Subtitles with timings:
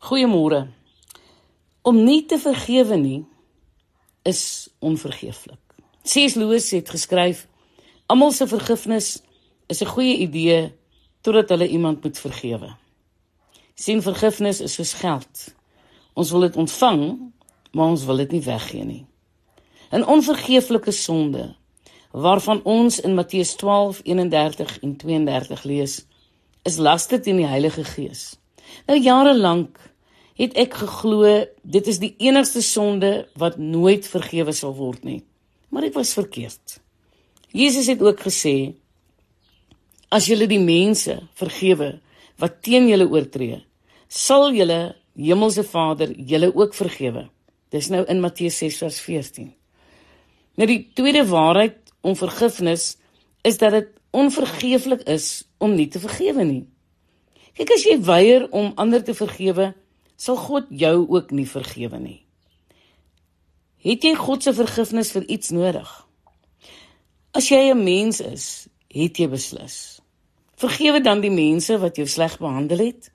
[0.00, 0.64] Goeiemôre.
[1.84, 3.18] Om nie te vergewe nie
[4.24, 5.60] is onvergeeflik.
[6.08, 6.38] C.S.
[6.40, 7.42] Lewis het geskryf:
[8.08, 9.20] Almal se vergifnis
[9.68, 10.72] is 'n goeie idee
[11.20, 12.76] totdat hulle iemand moet vergewe.
[13.74, 15.54] Sien vergifnis is soos geld.
[16.14, 17.32] Ons wil dit ontvang,
[17.72, 19.06] maar ons wil dit nie weggee nie.
[19.92, 21.56] 'n Onvergeeflike sonde
[22.10, 26.06] waarvan ons in Matteus 12:31 en 32 lees,
[26.62, 28.38] is laster teen die Heilige Gees.
[28.86, 29.89] Nou jare lank
[30.40, 31.24] het ek geglo
[31.62, 35.20] dit is die enigste sonde wat nooit vergewe sal word nie.
[35.68, 36.78] Maar ek was verkeerd.
[37.52, 38.72] Jesus het ook gesê
[40.10, 41.98] as julle die mense vergewe
[42.40, 43.60] wat teen julle oortree,
[44.08, 47.28] sal julle hemelse Vader julle ook vergewe.
[47.70, 49.52] Dis nou in Matteus 6:14.
[50.56, 52.96] Nou die tweede waarheid om vergifnis
[53.46, 56.64] is dat dit onvergeeflik is om nie te vergewe nie.
[57.54, 59.74] Kyk as jy weier om ander te vergewe,
[60.20, 62.18] sal God jou ook nie vergewe nie.
[63.80, 65.88] Het jy God se vergifnis vir iets nodig?
[67.32, 70.00] As jy 'n mens is, het jy beslis.
[70.56, 73.10] Vergewe dan die mense wat jou sleg behandel het,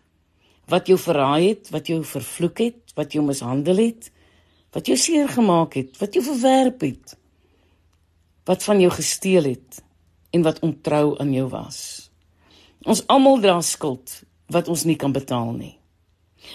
[0.67, 4.11] wat jou verraai het, wat jou vervloek het, wat jou mishandel het,
[4.71, 7.17] wat jou seer gemaak het, wat jou verwerp het,
[8.45, 9.83] wat van jou gesteel het
[10.31, 12.09] en wat ontrou aan jou was.
[12.83, 15.77] Ons almal dra skuld wat ons nie kan betaal nie.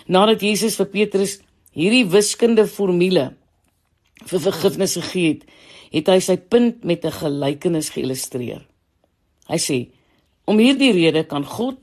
[0.07, 1.39] Nadat Jesus vir Petrus
[1.77, 3.31] hierdie wiskundige formule
[4.27, 5.45] vir vergifnis gegee het,
[5.91, 8.67] het hy sy punt met 'n gelykenis geïllustreer.
[9.49, 9.89] Hy sê:
[10.47, 11.79] "Om hierdie rede kan God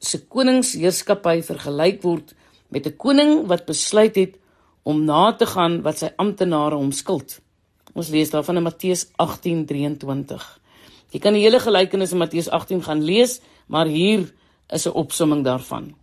[0.00, 2.34] se koningsheerskappy vergelyk word
[2.70, 4.38] met 'n koning wat besluit het
[4.84, 7.40] om na te gaan wat sy amptenare hom skuld."
[7.94, 10.60] Ons lees daarvan in Matteus 18:23.
[11.12, 14.32] Jy kan die hele gelykenis in Matteus 18 gaan lees, maar hier
[14.68, 15.94] is 'n opsomming daarvan.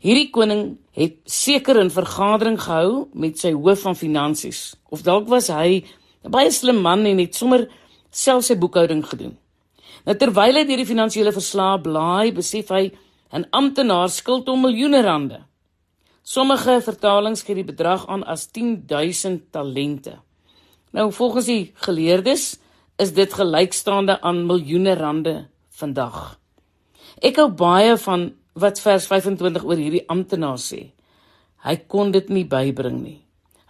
[0.00, 4.76] Hierdie koning het seker 'n vergadering gehou met sy hoof van finansies.
[4.90, 5.84] Of dalk was hy
[6.24, 7.68] 'n baie slim man en het sommer
[8.10, 9.36] self sy boekhouding gedoen.
[10.06, 12.92] Nou terwyl hy deur die finansiële verslae blaai, besef hy
[13.32, 15.40] 'n amptenaar skuld hom miljoene rande.
[16.22, 20.18] Sommige vertalings gee die bedrag aan as 10000 talente.
[20.92, 22.58] Nou volgens die geleerdes
[22.98, 26.38] is dit gelykstaande aan miljoene rande vandag.
[27.22, 30.90] Ek hou baie van wat vers 25 oor hierdie amptenaar sê.
[31.66, 33.20] Hy kon dit nie bybring nie.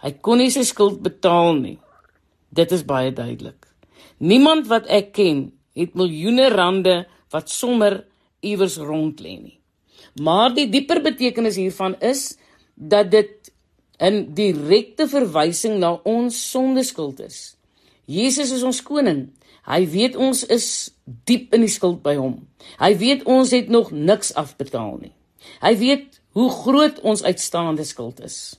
[0.03, 1.77] Hy kon nie sy skuld betaal nie.
[2.53, 3.67] Dit is baie duidelik.
[4.23, 5.47] Niemand wat ek ken
[5.77, 6.97] het miljoene rande
[7.33, 8.01] wat sommer
[8.45, 9.57] iewers rond lê nie.
[10.21, 12.37] Maar die dieper betekenis hiervan is
[12.75, 13.51] dat dit
[13.99, 17.57] 'n direkte verwysing na ons sondeskuld is.
[18.05, 19.33] Jesus is ons koning.
[19.65, 22.41] Hy weet ons is diep in die skuld by hom.
[22.81, 25.13] Hy weet ons het nog niks afbetaal nie.
[25.63, 28.57] Hy weet hoe groot ons uitstaande skuld is.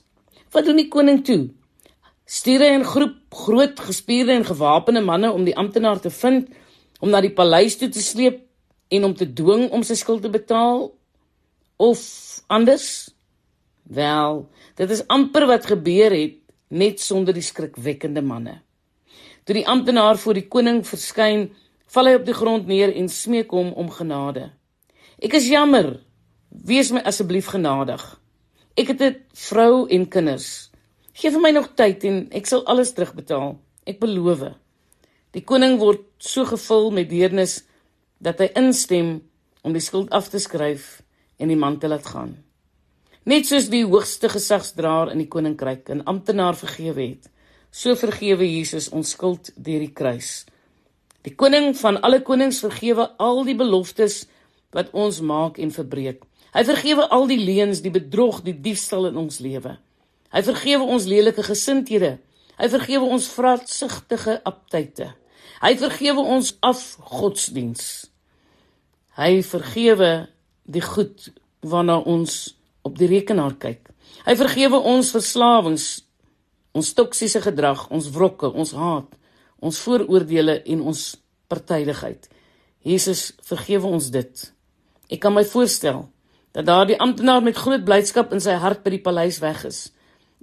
[0.51, 1.49] Wat doen die koning toe?
[2.25, 6.49] Stuur hy 'n groep groot gespierde en gewapende manne om die amptenaar te vind,
[6.99, 8.41] om na die paleis toe te sleep
[8.89, 10.91] en om te dwing om sy skuld te betaal
[11.77, 12.01] of
[12.47, 13.09] anders?
[13.83, 16.37] Wel, dit is amper wat gebeur het
[16.69, 18.61] net sonder die skrikwekkende manne.
[19.43, 21.49] Toe die amptenaar voor die koning verskyn,
[21.93, 24.49] val hy op die grond neer en smeek hom om genade.
[25.19, 25.99] Ek is jammer.
[26.49, 28.03] Wees my asseblief genadig.
[28.77, 30.69] Ek het 'n vrou en kinders.
[31.13, 33.59] Geef vir my nog tyd en ek sal alles terugbetaal.
[33.85, 34.53] Ek beloof.
[35.31, 37.63] Die koning word so gevul met deernis
[38.21, 39.21] dat hy instem
[39.61, 41.01] om die skuld af te skryf
[41.37, 42.37] en die man te laat gaan.
[43.25, 47.29] Net soos die hoogste gesagsdraer in die koninkryk 'n amptenaar vergewe het,
[47.71, 50.45] so vergewe Jesus ons skuld deur die kruis.
[51.29, 54.23] Die koning van alle konings vergewe al die beloftes
[54.73, 56.23] wat ons maak en verbreek.
[56.55, 59.75] Hy vergewe al die leuns, die bedrog, die diefstal in ons lewe.
[60.33, 62.15] Hy vergewe ons lelike gesindhede.
[62.57, 65.11] Hy vergewe ons vraatsigtige aptyte.
[65.61, 67.85] Hy vergewe ons afgodsdiens.
[69.19, 70.11] Hy vergewe
[70.65, 71.29] die goed
[71.61, 73.93] waarna ons op die rekenaar kyk.
[74.25, 75.87] Hy vergewe ons verslawings,
[76.73, 79.13] ons toksiese gedrag, ons wrokke, ons haat
[79.59, 81.01] ons vooroordeele en ons
[81.49, 82.29] partydigheid.
[82.85, 84.45] Jesus, vergewe ons dit.
[85.09, 86.05] Ek kan my voorstel
[86.55, 89.89] dat daardie amptenaar met groot blydskap in sy hart by die paleis weg is.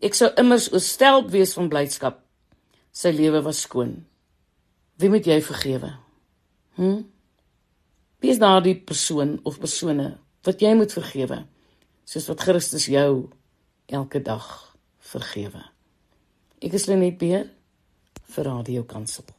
[0.02, 2.20] Ek sou immers oorstelp wees van blydskap.
[2.92, 3.98] Sy lewe was skoon.
[5.00, 5.92] Wie moet jy vergewe?
[6.76, 7.02] Hm?
[8.20, 10.14] Wie is daardie persoon of persone
[10.46, 11.42] wat jy moet vergewe?
[12.06, 13.28] Soos wat Christus jou
[13.86, 14.46] elke dag
[15.12, 15.62] vergewe.
[16.62, 17.50] Ek is Lenet Beer
[18.32, 19.35] vir Radio Kansel.